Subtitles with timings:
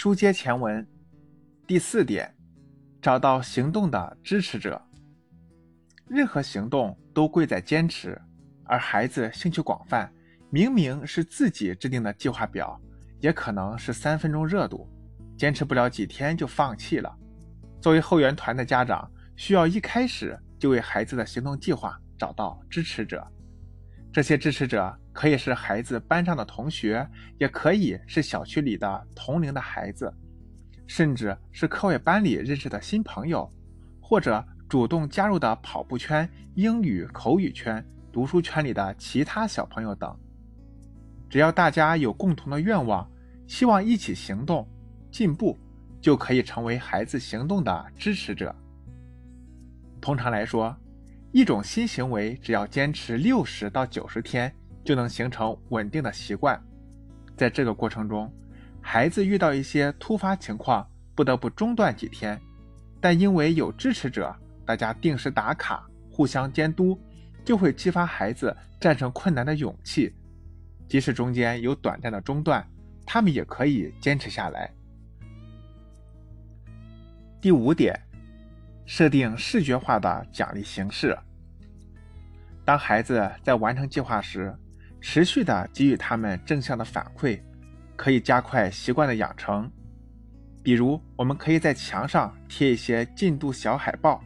[0.00, 0.86] 书接前文，
[1.66, 2.32] 第四点，
[3.02, 4.80] 找到行动的支持者。
[6.06, 8.16] 任何行动都贵在坚持，
[8.62, 10.08] 而孩子兴趣广泛，
[10.50, 12.80] 明明是自己制定的计划表，
[13.18, 14.88] 也可能是三分钟热度，
[15.36, 17.12] 坚持不了几天就放弃了。
[17.80, 23.26] 作为后援团的家长，需要一开始就为孩子的行动计划找到支持者。
[24.18, 27.08] 这些支持者可以是孩子班上的同学，
[27.38, 30.12] 也可以是小区里的同龄的孩子，
[30.88, 33.48] 甚至是课外班里认识的新朋友，
[34.00, 34.44] 或者。
[34.68, 40.14] 主动加入的跑步圈、英语口语圈、读书圈里的其他小朋友等，
[41.30, 43.08] 只要大家有共同的愿望，
[43.46, 44.68] 希望一起行动、
[45.12, 45.56] 进步，
[46.02, 48.52] 就可以成为孩子行动的支持者。
[50.00, 50.76] 通常来说，
[51.38, 54.52] 一种新行为只要坚持六十到九十天，
[54.84, 56.60] 就能形成稳定的习惯。
[57.36, 58.28] 在这个过程中，
[58.80, 60.84] 孩子遇到一些突发情况，
[61.14, 62.36] 不得不中断几天，
[63.00, 64.34] 但因为有支持者。
[64.66, 67.00] 大家定时打卡，互相监督，
[67.44, 70.12] 就会激发孩子战胜困难的勇气。
[70.88, 72.68] 即使中间有短暂的中断，
[73.06, 74.68] 他们也可以坚持下来。
[77.40, 77.96] 第五点，
[78.86, 81.16] 设定视觉化的奖励形式。
[82.68, 84.54] 当孩子在完成计划时，
[85.00, 87.40] 持续的给予他们正向的反馈，
[87.96, 89.72] 可以加快习惯的养成。
[90.62, 94.22] 比如，我们可以在墙上贴一些进度小海报。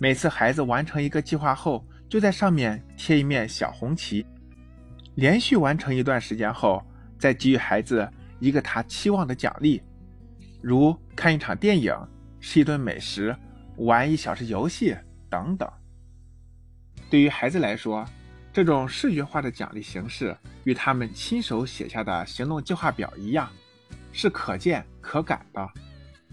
[0.00, 4.26] 每次孩子完成一个计划后，就在上面贴一面小红旗。
[5.14, 6.84] 连续完成一段时间后，
[7.20, 9.80] 再给予孩子一个他期望的奖励，
[10.60, 11.96] 如看一场电影、
[12.40, 13.32] 吃一顿美食、
[13.76, 14.92] 玩一小时游戏
[15.28, 15.70] 等等。
[17.10, 18.06] 对于孩子来说，
[18.52, 23.50] 这种视觉化的奖励形式与他们亲手写下的行动计划表一样，
[24.12, 25.68] 是可见可感的。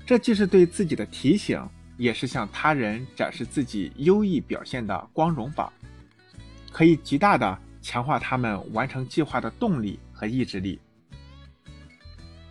[0.05, 1.61] 这既是对自己的提醒。
[1.99, 5.73] 也是向他人展示自己优异表现的光荣榜，
[6.71, 10.79] 可以极大的强化他们完成计划的动力和意志力。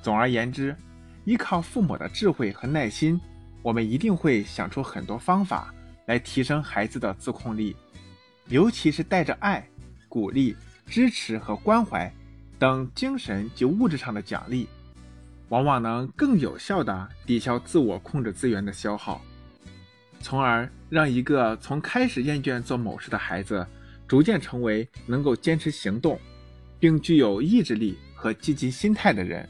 [0.02, 0.76] 总而言之，
[1.24, 3.20] 依靠父母的智慧和耐心，
[3.62, 5.72] 我们一定会想出很多方法
[6.06, 7.76] 来提升孩子的自控力，
[8.48, 9.68] 尤其是带着爱、
[10.08, 12.12] 鼓励、支持和关怀
[12.58, 14.68] 等精神及物质上的奖励，
[15.48, 19.20] 往往能更有效地抵消自我控制资源的消耗。
[20.20, 23.66] 从而让一个从开始厌倦做某事的孩子，
[24.08, 26.18] 逐渐成为能够坚持行动，
[26.78, 29.48] 并具有意志力和积极心态的人。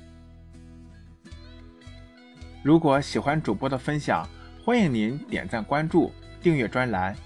[2.62, 4.28] 如果喜欢主播的分享，
[4.64, 6.10] 欢迎您点赞、关注、
[6.42, 7.16] 订阅专栏，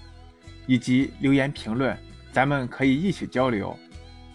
[0.71, 1.97] 以及留言评论，
[2.31, 3.77] 咱们可以一起交流。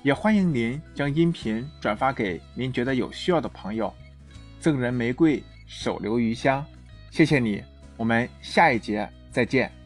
[0.03, 3.91] 也欢迎您将音频转发给您觉得有需要的朋友。
[4.61, 6.63] 赠人玫瑰，手留余香。
[7.11, 7.65] 谢谢你。
[7.97, 9.86] 我们下一节再见。